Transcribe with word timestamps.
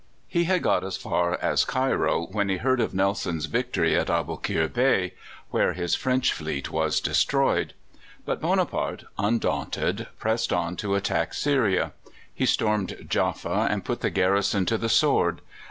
He 0.27 0.45
had 0.45 0.63
got 0.63 0.83
as 0.83 0.97
far 0.97 1.33
as 1.43 1.63
Cairo 1.63 2.25
when 2.31 2.49
he 2.49 2.57
heard 2.57 2.79
of 2.81 2.91
Nelson's 2.91 3.45
victory 3.45 3.93
in 3.93 4.05
Aboukir 4.07 4.67
Bay, 4.67 5.13
where 5.51 5.73
his 5.73 5.93
French 5.93 6.33
fleet 6.33 6.71
was 6.71 6.99
destroyed. 6.99 7.75
But 8.25 8.41
Bonaparte, 8.41 9.03
undaunted, 9.19 10.07
pressed 10.17 10.51
on 10.51 10.75
to 10.77 10.95
attack 10.95 11.35
Syria. 11.35 11.91
He 12.33 12.47
stormed 12.47 13.05
Jaffa, 13.09 13.67
and 13.69 13.85
put 13.85 14.01
the 14.01 14.09
garrison 14.09 14.65
to 14.65 14.77
the 14.79 14.89
sword. 14.89 15.39